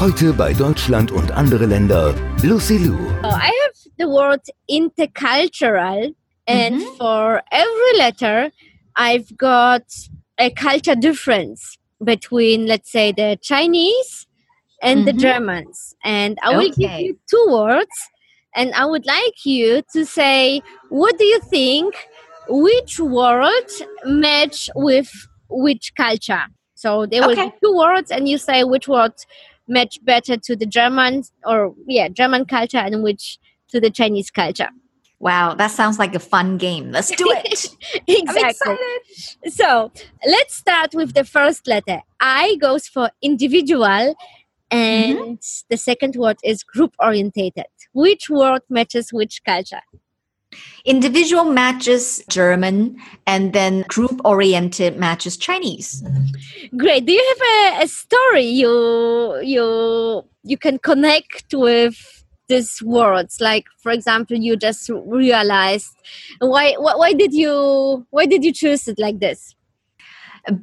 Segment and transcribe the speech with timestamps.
[0.00, 2.96] Heute bei Deutschland und andere Länder, Lucy Lu.
[3.24, 4.40] Oh, I have the word
[4.70, 6.14] intercultural,
[6.46, 8.52] and for every letter,
[8.94, 9.82] I've got
[10.38, 14.28] a culture difference between, let's say, the Chinese
[14.80, 15.18] and the Mhm.
[15.18, 15.96] Germans.
[16.04, 18.08] And I will give you two words,
[18.54, 21.94] and I would like you to say, what do you think?
[22.48, 23.68] Which word
[24.04, 25.10] match with
[25.48, 26.44] which culture?
[26.76, 27.46] So there will Okay.
[27.46, 29.14] be two words, and you say which word
[29.68, 34.70] match better to the German or yeah German culture and which to the Chinese culture.
[35.20, 36.92] Wow, that sounds like a fun game.
[36.92, 37.68] Let's do it.
[38.06, 38.76] exactly.
[39.48, 39.90] So
[40.24, 42.02] let's start with the first letter.
[42.20, 44.14] I goes for individual,
[44.70, 45.66] and mm-hmm.
[45.70, 47.66] the second word is group orientated.
[47.92, 49.82] Which word matches which culture?
[50.84, 52.96] Individual matches German,
[53.26, 56.02] and then group oriented matches Chinese.
[56.76, 57.04] Great.
[57.04, 63.38] Do you have a, a story you you you can connect with these words?
[63.40, 65.92] Like, for example, you just realized
[66.38, 69.54] why why, why did you why did you choose it like this?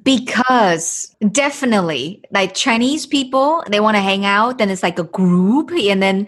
[0.01, 5.69] Because definitely, like Chinese people, they want to hang out, then it's like a group,
[5.71, 6.25] and then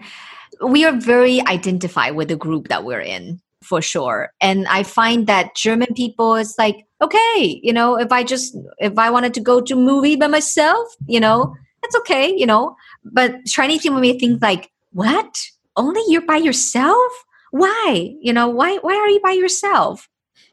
[0.62, 4.30] we are very identified with the group that we're in for sure.
[4.40, 8.98] And I find that German people is like, okay, you know, if I just if
[8.98, 12.76] I wanted to go to movie by myself, you know, that's okay, you know.
[13.04, 15.46] But Chinese people may think like, what?
[15.76, 17.24] Only you're by yourself?
[17.50, 18.14] Why?
[18.20, 20.08] You know, why why are you by yourself?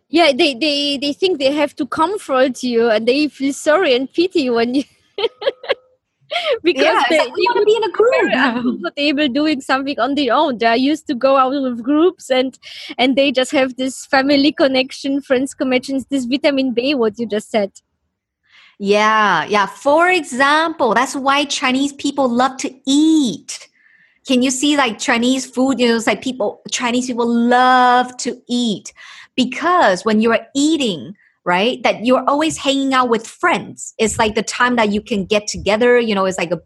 [0.08, 4.12] Yeah, they, they, they think they have to comfort you and they feel sorry and
[4.12, 4.84] pity when you
[6.64, 8.82] because Yeah, they, like, we want to be in a group.
[8.84, 10.58] uncomfortable doing something on their own.
[10.58, 12.58] They are used to go out with groups and
[12.98, 17.50] and they just have this family connection, friends connections, this vitamin B, what you just
[17.52, 17.72] said.
[18.80, 19.68] Yeah, yeah.
[19.68, 23.70] For example, that's why Chinese people love to eat.
[24.28, 25.80] Can you see like Chinese food?
[25.80, 28.92] You know, it's like people, Chinese people love to eat
[29.36, 33.94] because when you're eating, right, that you're always hanging out with friends.
[33.98, 36.60] It's like the time that you can get together, you know, it's like a,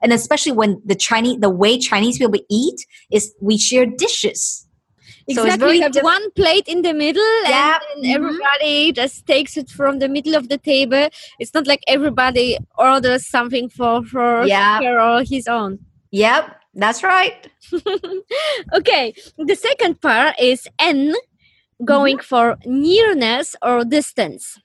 [0.00, 4.66] and especially when the Chinese, the way Chinese people eat is we share dishes.
[5.30, 5.76] So Exactly.
[5.76, 8.14] you have one plate in the middle Yeah, and then mhm.
[8.16, 11.08] everybody just takes it from the middle of the table.
[11.38, 14.80] It's not like everybody orders something for for Yeah.
[14.82, 15.78] her or his own.
[16.10, 17.48] Yep, that's right.
[18.74, 21.14] Okay, the second part is N
[21.84, 22.24] going mm-hmm.
[22.24, 24.58] for nearness or distance.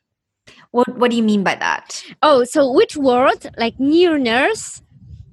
[0.72, 2.04] What, what do you mean by that?
[2.22, 4.82] Oh, so which word like nearness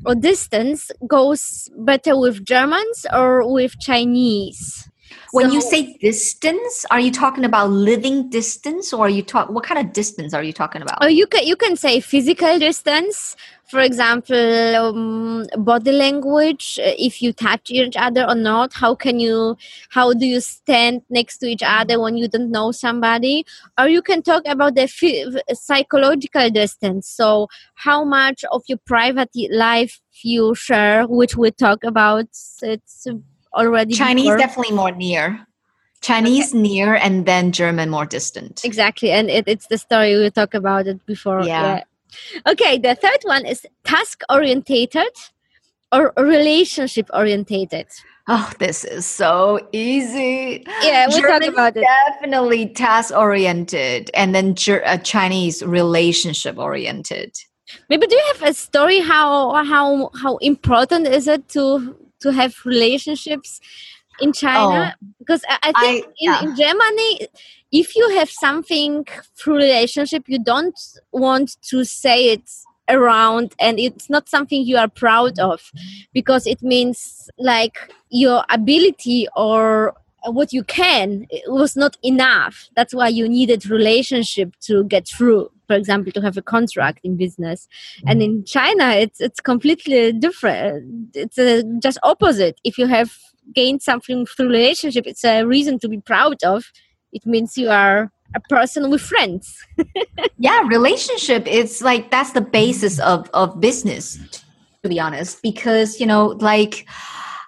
[0.04, 4.88] or distance goes better with Germans or with Chinese?
[5.32, 9.64] When you say distance, are you talking about living distance or are you talk what
[9.64, 10.98] kind of distance are you talking about?
[11.00, 13.36] Oh, you can you can say physical distance.
[13.66, 16.78] For example, um, body language.
[16.78, 19.56] uh, If you touch each other or not, how can you?
[19.88, 23.44] How do you stand next to each other when you don't know somebody?
[23.78, 25.24] Or you can talk about the phy-
[25.54, 27.08] psychological distance.
[27.08, 32.26] So, how much of your private life you share, which we talk about.
[32.62, 33.06] It's
[33.54, 34.38] already Chinese before.
[34.38, 35.46] definitely more near.
[36.02, 38.62] Chinese near and then German more distant.
[38.62, 41.42] Exactly, and it, it's the story we talked about it before.
[41.42, 41.82] Yeah.
[42.46, 45.14] Okay, the third one is task orientated
[45.90, 47.86] or relationship orientated.
[48.26, 50.64] Oh, this is so easy.
[50.82, 51.84] Yeah, we talked German about it.
[52.08, 57.34] Definitely task oriented and then uh, Chinese relationship oriented.
[57.88, 62.54] Maybe do you have a story how how how important is it to to have
[62.64, 63.60] relationships
[64.20, 64.94] in China?
[64.94, 65.06] Oh.
[65.18, 66.42] Because I, I think I- in, yeah.
[66.42, 67.28] in Germany,
[67.70, 69.06] if you have something
[69.36, 70.78] through relationship, you don't
[71.12, 72.48] want to say it
[72.88, 75.72] around and it's not something you are proud of
[76.12, 77.78] because it means like
[78.10, 79.94] your ability or
[80.26, 85.50] what you can it was not enough that's why you needed relationship to get through
[85.66, 87.68] for example to have a contract in business.
[88.06, 91.16] And in china it's it's completely different.
[91.16, 92.60] It's uh just opposite.
[92.64, 93.16] If you have
[93.54, 96.64] gained something through relationship it's a reason to be proud of.
[97.12, 99.64] It means you are a person with friends.
[100.38, 104.18] Yeah relationship it's like that's the basis of of business
[104.84, 106.86] to be honest, because you know, like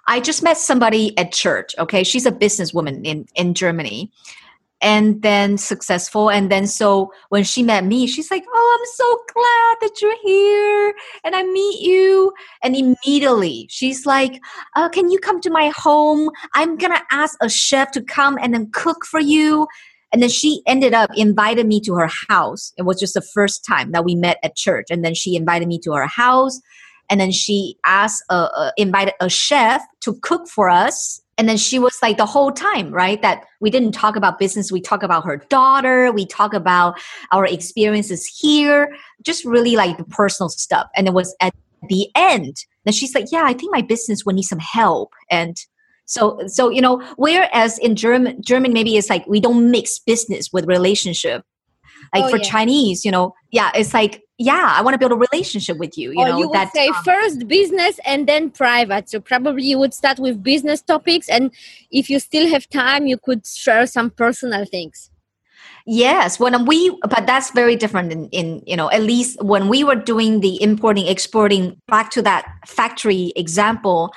[0.07, 1.73] I just met somebody at church.
[1.79, 4.11] Okay, she's a businesswoman in in Germany,
[4.81, 6.29] and then successful.
[6.29, 10.17] And then so when she met me, she's like, "Oh, I'm so glad that you're
[10.23, 10.93] here,
[11.23, 12.33] and I meet you."
[12.63, 14.39] And immediately she's like,
[14.75, 16.29] uh, "Can you come to my home?
[16.53, 19.67] I'm gonna ask a chef to come and then cook for you."
[20.13, 22.73] And then she ended up invited me to her house.
[22.77, 25.67] It was just the first time that we met at church, and then she invited
[25.67, 26.61] me to her house
[27.09, 31.57] and then she asked uh, uh, invited a chef to cook for us and then
[31.57, 34.71] she was like the whole time right that we didn't talk about business.
[34.71, 36.11] We talk about her daughter.
[36.11, 36.99] We talk about
[37.31, 38.95] our experiences here.
[39.21, 40.87] Just really like the personal stuff.
[40.95, 41.53] And it was at
[41.89, 45.13] the end then she's like yeah i think my business would need some help.
[45.29, 45.55] And
[46.05, 50.49] so so you know whereas in german german maybe it's like we don't mix business
[50.51, 51.43] with relationship.
[52.13, 52.43] Like Oh, for yeah.
[52.43, 56.11] chinese you know yeah it's like yeah i want to build a relationship with you
[56.11, 59.09] you or know you would that say um, first business and then private.
[59.09, 61.51] So probably you would start with business topics, and
[61.91, 65.09] if you still have time, you could share some personal things.
[65.85, 69.85] Yes, when we, but that's very different in, in, you know, at least when we
[69.85, 74.13] were doing the importing, exporting, back to that factory example,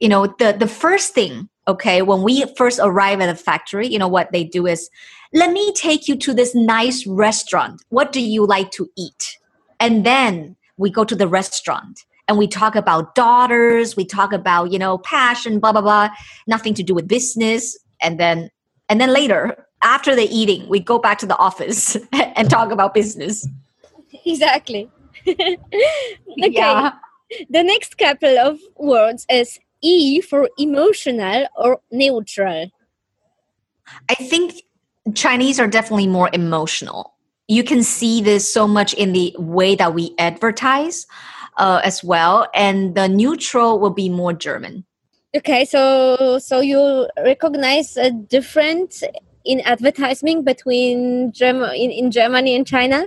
[0.00, 4.00] you know, the, the first thing, okay, when we first arrive at a factory, you
[4.00, 4.90] know, what they do is,
[5.32, 7.80] let me take you to this nice restaurant.
[7.90, 9.38] What do you like to eat?
[9.82, 14.70] And then we go to the restaurant and we talk about daughters, we talk about,
[14.70, 16.08] you know, passion, blah, blah, blah,
[16.46, 17.76] nothing to do with business.
[18.00, 18.48] And then,
[18.88, 22.94] and then later, after the eating, we go back to the office and talk about
[22.94, 23.46] business.
[24.24, 24.88] Exactly.
[25.26, 25.58] okay.
[26.36, 26.92] Yeah.
[27.50, 32.70] The next couple of words is E for emotional or neutral.
[34.08, 34.62] I think
[35.14, 37.11] Chinese are definitely more emotional.
[37.52, 41.06] You can see this so much in the way that we advertise
[41.58, 42.48] uh, as well.
[42.54, 44.84] And the neutral will be more German.
[45.36, 49.04] Okay, so so you recognize a difference
[49.44, 53.06] in advertising between Germ- in, in Germany and China?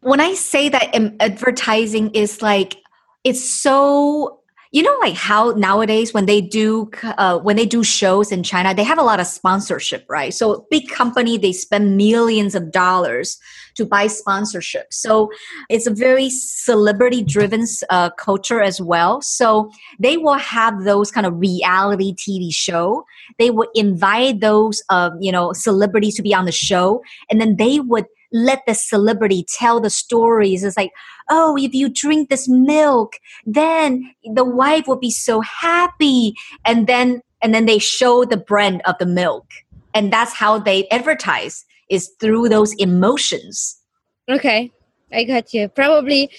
[0.00, 2.76] When I say that um, advertising is like,
[3.24, 4.35] it's so
[4.76, 8.74] you know like how nowadays when they do uh, when they do shows in china
[8.74, 10.32] they have a lot of sponsorship right?
[10.34, 13.38] So big company they spend millions of dollars
[13.76, 14.86] to buy sponsorship.
[14.90, 15.30] So
[15.68, 19.20] it's a very celebrity driven uh, culture as well.
[19.20, 23.04] So they will have those kind of reality tv show.
[23.38, 27.56] They would invite those uh, you know celebrities to be on the show and then
[27.56, 30.64] they would let the celebrity tell the stories.
[30.64, 30.92] It's like
[31.30, 33.14] oh if you drink this milk
[33.44, 36.34] then the wife will be so happy.
[36.64, 39.46] And then and then they show the brand of the milk.
[39.94, 43.80] And that's how they advertise is through those emotions.
[44.28, 44.72] Okay,
[45.12, 45.68] I got you.
[45.68, 46.30] Probably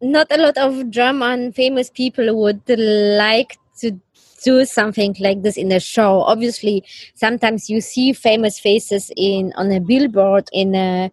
[0.00, 4.00] not a lot of drama and famous people would like to
[4.44, 6.20] do something like this in a show.
[6.22, 11.10] Obviously, sometimes you see famous faces in on a billboard in a,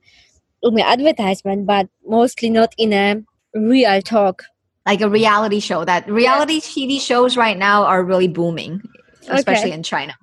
[0.63, 3.23] in an advertisement, but mostly not in a
[3.55, 4.43] real talk.
[4.87, 8.81] like a reality show that reality tv shows right now are really booming
[9.29, 9.77] especially Okay.
[9.77, 10.13] in china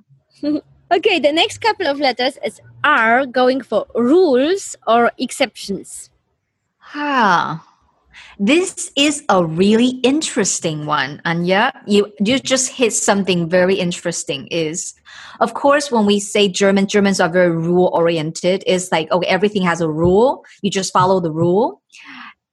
[0.91, 6.09] Okay, the next couple of letters is R going for rules or exceptions.
[6.95, 7.63] Ah,
[8.39, 11.73] this is a really interesting one, Anya.
[11.87, 14.47] You you just hit something very interesting.
[14.49, 14.95] Is
[15.41, 18.63] of course when we say German, Germans are very rule oriented.
[18.67, 20.45] It's like okay, everything has a rule.
[20.63, 21.83] You just follow the rule,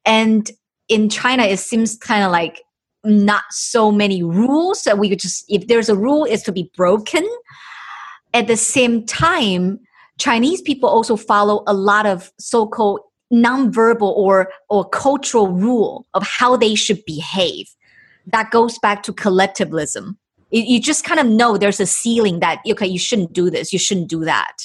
[0.06, 0.50] and
[0.88, 2.62] in China, it seems kind of like
[3.04, 7.26] not so many rules that we just if there's a rule, it's to be broken.
[8.34, 9.80] At the same time,
[10.18, 13.02] Chinese people also follow a lot of so-called
[13.34, 17.68] nonverbal or or cultural rule of how they should behave.
[18.28, 20.18] That goes back to collectivism.
[20.52, 23.74] You, you just kind of know there's a ceiling that okay, you shouldn't do this,
[23.74, 24.58] you shouldn't do that.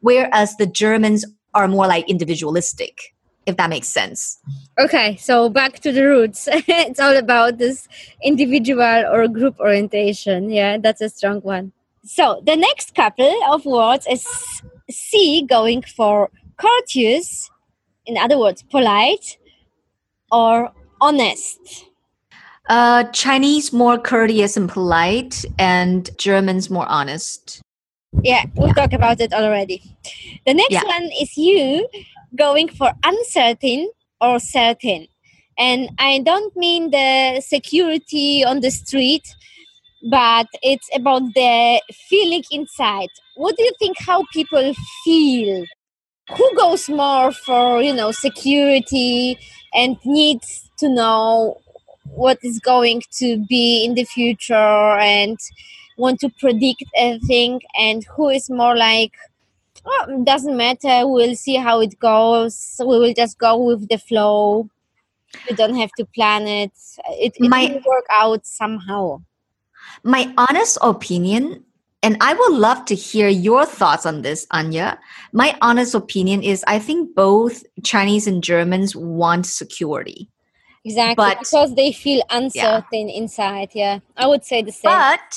[0.00, 1.24] Whereas the Germans
[1.54, 3.14] are more like individualistic,
[3.46, 4.38] if that makes sense.
[4.78, 6.48] Okay, so back to the roots.
[6.52, 7.88] it's all about this
[8.22, 10.50] individual or group orientation.
[10.50, 11.72] Yeah, that's a strong one.
[12.04, 14.26] So the next couple of words is
[14.90, 17.50] C going for courteous,
[18.08, 19.36] in other words, polite
[20.32, 21.84] or honest.
[22.68, 27.62] Uh, Chinese more courteous and polite, and Germans more honest.
[28.22, 29.82] Yeah, we'll talk about it already.
[30.46, 30.84] The next Yeah.
[30.84, 31.88] one is you
[32.36, 35.06] going for uncertain or certain.
[35.58, 39.26] And I don't mean the security on the street,
[40.10, 43.08] but it's about the feeling inside.
[43.36, 44.74] What do you think how people
[45.04, 45.64] feel?
[46.36, 49.38] Who goes more for, you know, security
[49.72, 51.60] and needs to know
[52.04, 55.38] what is going to be in the future and
[55.96, 59.12] want to predict everything and who is more like
[59.84, 61.06] oh, doesn't matter.
[61.06, 62.76] We'll see how it goes.
[62.80, 64.68] We will just go with the flow.
[65.48, 66.72] We don't have to plan it.
[67.10, 69.22] It, it My- will work out somehow.
[70.02, 71.64] My honest opinion,
[72.02, 74.98] and I would love to hear your thoughts on this, Anya.
[75.32, 80.30] My honest opinion is I think both Chinese and Germans want security.
[80.84, 85.28] exactly But- because they feel uncertain inside yeah i would say the same But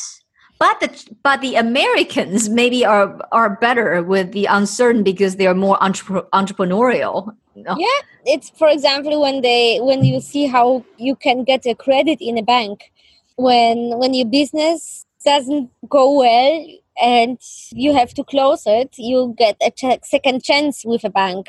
[0.64, 0.90] but the
[1.24, 6.28] but the Americans maybe are are better with the uncertain because they are more entrepre-
[6.40, 7.16] entrepreneurial.
[7.56, 7.74] No?
[7.86, 8.00] Yeah,
[8.34, 12.38] it's for example when they when you see how you can get a credit in
[12.38, 12.92] a bank
[13.36, 16.66] when when your business doesn't go well
[17.02, 17.38] and
[17.72, 21.48] you have to close it you get a ch- second chance with a bank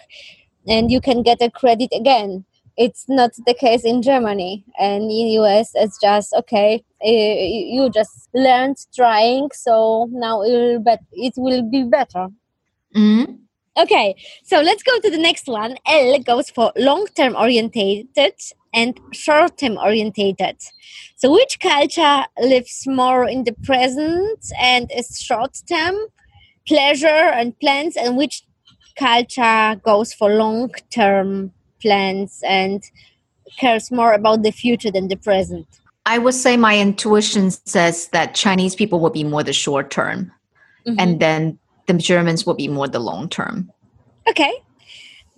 [0.67, 2.45] and you can get a credit again
[2.77, 8.29] it's not the case in germany and in us it's just okay uh, you just
[8.35, 12.29] learned trying so now it will, be better
[12.95, 13.39] Mhm.
[13.77, 15.77] Okay, so let's go to the next one.
[15.87, 18.35] L goes for long term orientated
[18.75, 20.57] and short term orientated.
[21.17, 25.95] So, which culture lives more in the present and is short term
[26.67, 28.43] pleasure and plans, and which
[28.99, 32.83] culture goes for long term plans and
[33.59, 35.67] cares more about the future than the present?
[36.05, 40.31] I would say my intuition says that Chinese people will be more the short term,
[40.87, 40.97] Mhm.
[40.99, 43.71] and then the Germans will be more the long term.
[44.29, 44.53] Okay.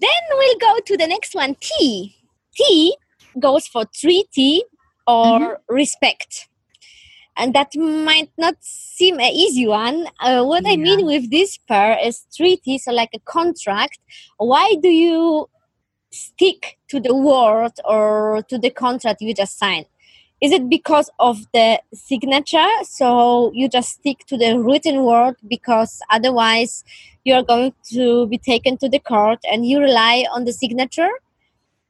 [0.01, 2.17] Then we'll go to the next one T.
[2.55, 2.97] T
[3.39, 4.63] goes for treaty
[5.07, 6.49] or respect.
[7.37, 10.07] And that might not seem an easy one.
[10.21, 13.99] Uh, what I mean with this pair is treaty, so like a contract.
[14.37, 15.49] Why do you
[16.13, 19.87] stick to the word or to the contract you just signed?
[20.45, 22.69] Is it because of the signature?
[22.83, 26.85] So you just stick to the written word because otherwise
[27.25, 31.09] you're going to be taken to the court and you rely on the signature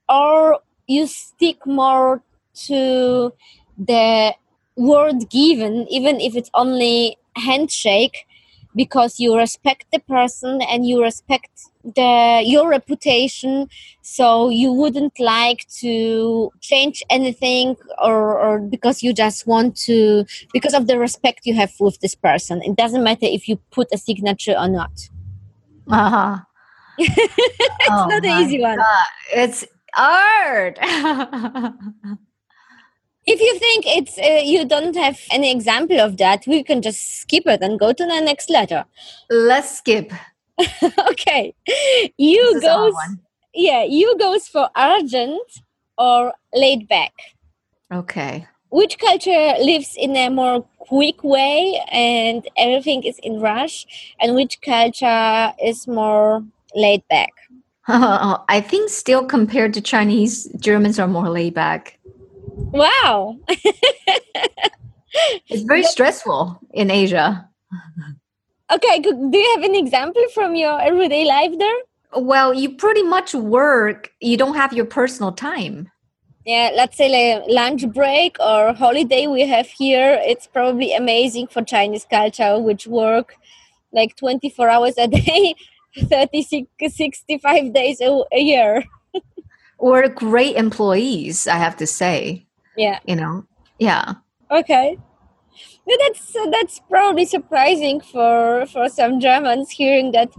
[0.09, 2.23] or you stick more
[2.67, 3.33] to
[3.77, 4.33] the
[4.77, 8.25] word given even if it's only handshake
[8.75, 11.51] because you respect the person and you respect
[11.85, 13.69] the your reputation
[14.03, 20.75] so you wouldn't like to change anything or, or because you just want to because
[20.75, 23.99] of the respect you have with this person it doesn't matter if you put a
[23.99, 25.09] signature or not
[25.91, 26.39] Uh-huh.
[26.99, 28.79] it's Oh not an easy one.
[28.79, 30.79] God, It's hard.
[33.27, 37.21] If you think it's uh, you don't have any example of that, we can just
[37.21, 38.85] skip it and go to the next letter.
[39.31, 40.13] Let's skip.
[41.11, 41.55] okay,
[42.17, 43.19] you This is a hard goes
[43.55, 45.63] yeah, you goes for urgent
[45.97, 47.13] or laid back.
[47.93, 48.47] Okay.
[48.71, 53.87] Which culture lives in a more quick way and everything is in rush,
[54.21, 57.31] and which culture is more laid back?
[57.87, 61.99] I think still compared to Chinese, Germans are more laid back.
[62.57, 63.39] Wow.
[65.49, 67.49] It's very stressful in Asia.
[68.73, 71.77] Okay, do you have an example from your everyday life there?
[72.17, 75.91] Well, you pretty much work, you don't have your personal time.
[76.47, 81.63] yeah let's say like lunch break or holiday we have here it's probably amazing for
[81.65, 83.37] chinese culture which work
[83.93, 85.55] like 24 hours a day
[86.13, 88.85] 36 65 days a, a year
[89.79, 92.47] Or great employees, I have to say.
[92.77, 93.45] yeah You know?
[93.79, 94.15] Yeah.
[94.51, 94.99] okay
[95.87, 100.31] but that's that's probably surprising for for some germans hearing that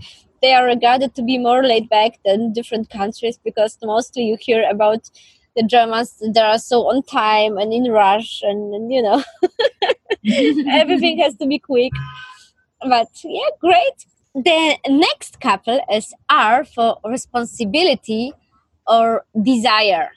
[0.41, 4.63] they are regarded to be more laid back than different countries because mostly you hear
[4.69, 5.09] about
[5.55, 9.23] the germans they are so on time and in rush and, and you know
[10.69, 11.91] everything has to be quick.
[12.81, 14.05] But yeah, great.
[14.33, 18.33] The next couple is R for responsibility
[18.87, 20.11] or desire.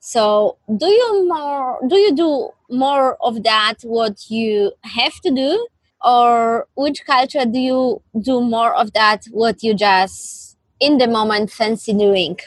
[0.00, 5.66] So, do you more do you do more of that what you have to do
[6.04, 11.50] or which culture do you do more of that what you just in the moment
[11.50, 12.38] fancy doing?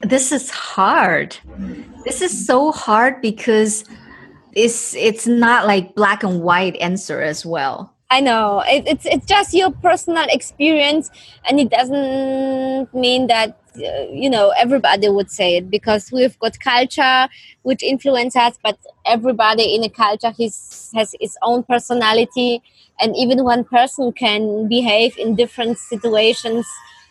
[0.00, 1.36] This is hard.
[2.04, 3.84] This is so hard because
[4.52, 7.94] it's it's not like black and white answer as well.
[8.10, 11.10] I know it, it's it's just your personal experience,
[11.48, 16.58] and it doesn't mean that Uh, you know everybody would say it because we've got
[16.60, 17.28] culture
[17.62, 22.62] which influences us, but everybody in a culture has has its own personality,
[23.00, 26.66] and even one person can behave in different situations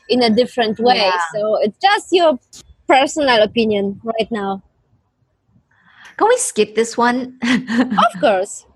[0.10, 0.98] in a different way.
[0.98, 1.20] Yeah.
[1.34, 2.40] So it's just your
[2.88, 4.64] personal opinion right now.
[6.18, 7.38] Can we skip this one?
[7.44, 8.66] of course.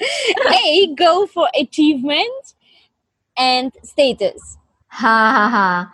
[0.00, 2.54] A, go for achievement
[3.36, 4.58] and status.
[4.88, 5.92] Ha ha ha.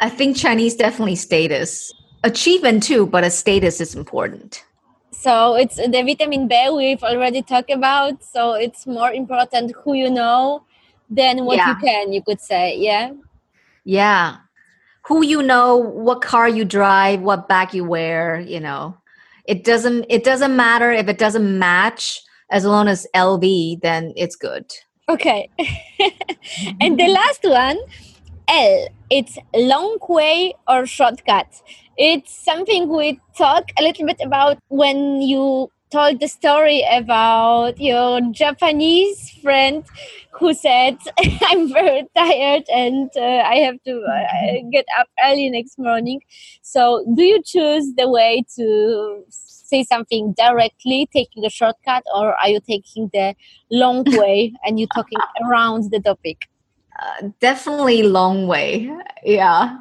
[0.00, 1.92] I think Chinese definitely status.
[2.24, 4.64] Achievement too, but a status is important.
[5.12, 8.22] So it's the vitamin B we've already talked about.
[8.24, 10.64] So it's more important who you know
[11.10, 11.68] than what Yeah.
[11.70, 12.76] you can, you could say.
[12.78, 13.12] Yeah.
[13.84, 14.36] Yeah.
[15.06, 18.96] Who you know, what car you drive, what bag you wear, you know.
[19.46, 24.36] It doesn't it doesn't matter if it doesn't match as long as LV, then it's
[24.36, 24.70] good.
[25.08, 25.50] Okay.
[26.80, 27.78] and the last one,
[28.50, 28.88] L.
[29.10, 31.62] It's long way or shortcut.
[31.96, 38.20] It's something we talk a little bit about when you told the story about your
[38.32, 39.84] Japanese friend
[40.32, 40.98] who said,
[41.42, 46.20] I'm very tired and uh, I have to uh, get up early next morning.
[46.62, 52.48] So, do you choose the way to say something directly, taking a shortcut, or are
[52.48, 53.34] you taking the
[53.70, 56.49] long way and you're talking around the topic?
[57.00, 58.90] Uh, definitely long way.
[59.24, 59.78] Yeah.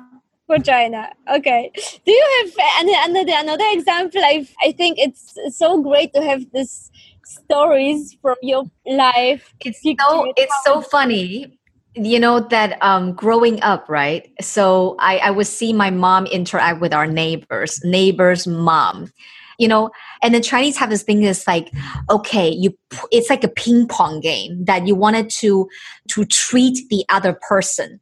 [0.47, 1.71] For China, okay.
[2.05, 4.21] Do you have an- another another example?
[4.23, 6.89] I I think it's so great to have this
[7.25, 9.53] stories from your life.
[9.63, 11.59] it's so it's so funny
[11.95, 16.79] you know that um growing up right so i i would see my mom interact
[16.81, 19.11] with our neighbors neighbors mom
[19.59, 19.89] you know
[20.23, 21.71] and the chinese have this thing that's like
[22.09, 22.75] okay you,
[23.11, 25.67] it's like a ping pong game that you wanted to
[26.07, 27.99] to treat the other person.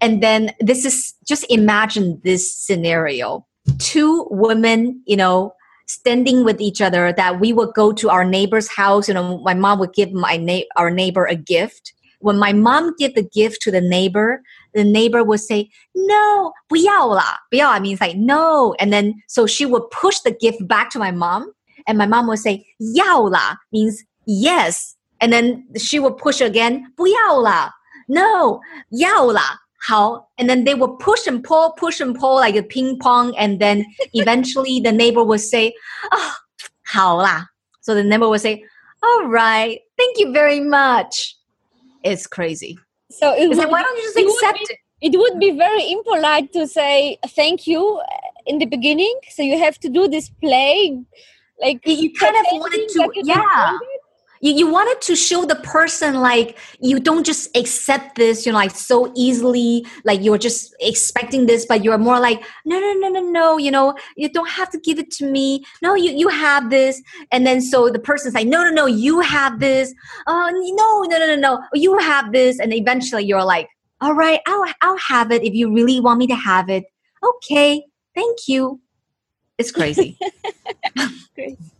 [0.00, 3.44] And then this is just imagine this scenario.
[3.78, 5.52] Two women you know
[5.86, 9.54] standing with each other that we would go to our neighbor's house you know my
[9.54, 13.61] mom would give my na- our neighbor a gift when my mom give the gift
[13.61, 14.41] to the neighbor
[14.73, 19.89] the neighbor would say no 不要啦不要 I means like no and then so she would
[19.91, 21.53] push the gift back to my mom
[21.85, 22.65] and my mom would say
[22.95, 27.71] 要啦 means yes and then she would push again 不要啦
[28.07, 32.97] no 要啦好 and then they would push and pull push and pull like a ping
[32.99, 35.73] pong and then eventually the neighbor would say
[36.11, 36.31] oh
[36.85, 37.47] 好啦
[37.81, 38.63] so the neighbor would say
[39.01, 41.35] all right thank you very much
[42.08, 42.78] it's crazy.
[43.10, 45.14] So it would, like why don't you just it accept be- it?
[45.14, 48.00] it would be very impolite to say thank you
[48.46, 49.18] in the beginning.
[49.30, 50.98] So you have to do this play,
[51.60, 53.78] like you, kind of wanted to yeah
[54.40, 58.58] you, you wanted to show the person like you don't just accept this you know
[58.58, 63.08] like so easily like you're just expecting this but you're more like no no no
[63.08, 65.64] no no you know you don't have to give it to me.
[65.82, 67.02] No you you have this.
[67.32, 69.94] And then so the person's like no no no you have this.
[70.26, 72.58] Oh no no no no no you have this.
[72.60, 73.68] And eventually you're like
[74.00, 76.84] all right i'll i'll have it if you really want me to have it.
[77.22, 78.80] Okay thank you.
[79.58, 80.18] It's crazy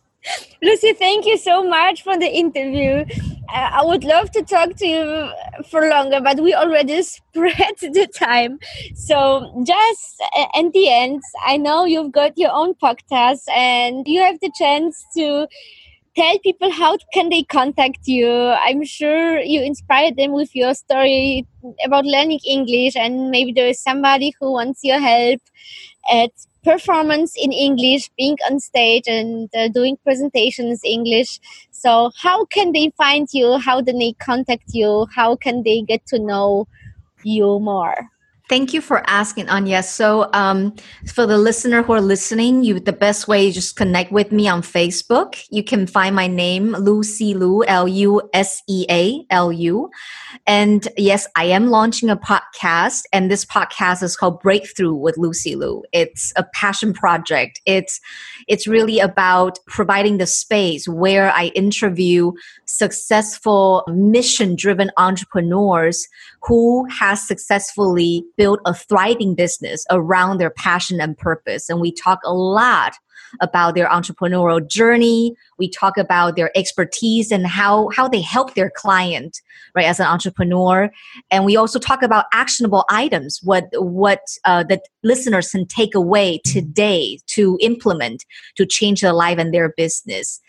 [0.63, 3.05] Lucy, thank you so much for the interview.
[3.49, 5.31] Uh, I would love to talk to you
[5.71, 8.59] for longer, but we already spread the time.
[8.95, 14.21] So, just uh, at the end, I know you've got your own podcast and you
[14.21, 15.47] have the chance to
[16.17, 18.29] tell people how can they contact you.
[18.29, 21.47] I'm sure you inspired them with your story
[21.85, 25.41] about learning English, and maybe there is somebody who wants your help
[26.11, 26.33] at
[26.71, 31.41] performance in English, being on stage and uh, doing presentations English.
[31.71, 33.59] So, how can they find you?
[33.59, 35.07] How can they contact you?
[35.15, 36.67] How can they get to know
[37.25, 38.11] you more?
[38.49, 39.83] Thank you for asking, Anya.
[39.83, 40.75] So, um,
[41.07, 44.49] for the listener who are listening, you the best way is just connect with me
[44.49, 45.45] on Facebook.
[45.51, 49.91] You can find my name, Lucy Lu, L U S E A L U.
[50.47, 55.55] And yes, I am launching a podcast, and this podcast is called Breakthrough with Lucy
[55.55, 55.83] Lu.
[55.93, 57.61] It's a passion project.
[57.67, 58.01] It's
[58.47, 62.33] it's really about providing the space where I interview
[62.65, 66.07] successful mission-driven entrepreneurs
[66.43, 71.69] who has successfully built a thriving business around their passion and purpose.
[71.69, 72.95] And we talk a lot
[73.41, 75.35] about their entrepreneurial journey.
[75.59, 79.43] We talk about their expertise and how, how they help their client,
[79.75, 80.91] right, as an entrepreneur.
[81.31, 86.41] And we also talk about actionable items, what, what uh, the listeners can take away
[86.45, 88.25] today to implement
[88.57, 90.41] to change their life and their business.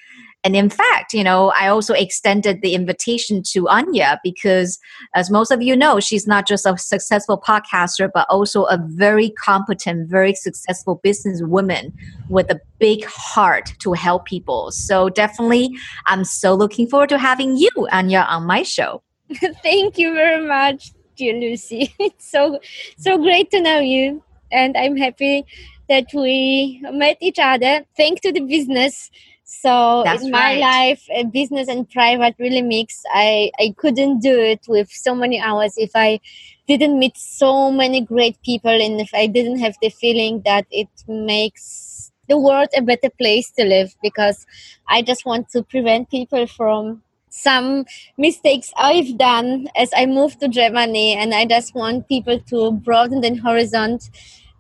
[0.44, 4.80] And in fact, you know, I also extended the invitation to Anya because,
[5.14, 9.32] as most of you know, she's not just a successful podcaster, but also a very
[9.32, 11.92] competent, very successful businesswoman
[12.30, 14.72] with a big heart to help people.
[14.72, 15.76] So definitely,
[16.06, 19.04] I'm so looking forward to having you, Anya, on my show.
[19.62, 21.94] Thank you very much, dear Lucy.
[22.00, 22.60] It's so
[22.98, 25.46] so great to know you, and I'm happy
[25.90, 29.12] that we met each other thanks to the business.
[29.52, 30.60] So That's in my right.
[30.60, 33.02] life, uh, business and private really mix.
[33.12, 36.20] I, I couldn't do it with so many hours if I
[36.68, 40.88] didn't meet so many great people and if I didn't have the feeling that it
[41.08, 44.46] makes the world a better place to live because
[44.88, 47.86] I just want to prevent people from some
[48.20, 53.22] mistakes I've done as I moved to Germany and I just want people to broaden
[53.22, 53.98] their horizon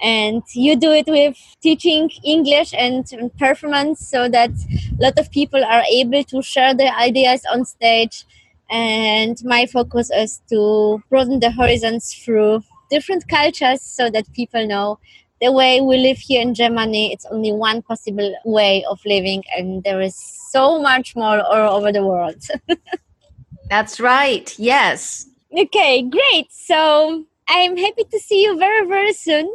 [0.02, 3.06] and you do it with teaching English and
[3.38, 8.26] performance so that a lot of people are able to share their ideas on stage
[8.70, 15.00] and my focus is to broaden the horizons through different cultures so that people know
[15.42, 19.84] the way we live here in Germany it's only one possible way of living and
[19.84, 20.16] there is
[20.52, 22.42] so much more all over the world
[23.70, 24.54] That's right.
[24.58, 25.28] Yes.
[25.58, 29.50] okay great so i'm happy to see you very very soon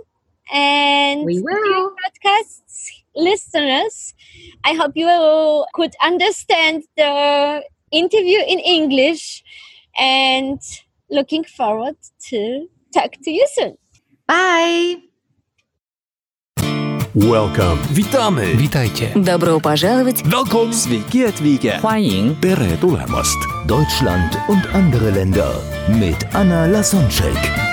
[0.53, 1.69] and We to will.
[1.71, 2.62] your podcast
[3.15, 4.13] listeners
[4.63, 5.10] i hope you
[5.73, 9.43] could understand the interview in english
[9.99, 10.60] and
[11.10, 11.97] looking forward
[12.29, 13.75] to talk to you soon
[14.27, 14.97] Bye.
[17.15, 17.79] Welcome.
[17.95, 18.55] Witamy.
[18.58, 19.12] Witajcie.
[19.15, 20.71] Добро пожаловать Welcome.
[20.73, 21.79] Sveiki atvykę.
[21.82, 23.38] 欢迎 Tere tulemast.
[23.67, 25.51] Deutschland und andere Länder
[25.99, 27.72] mit Anna Lasonczek.